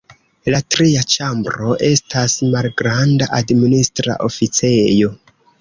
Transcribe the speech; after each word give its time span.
La 0.53 0.61
tria 0.75 1.03
ĉambro 1.15 1.75
estas 1.89 2.37
malgranda 2.55 3.31
administra 3.41 4.21
oficejo. 4.31 5.17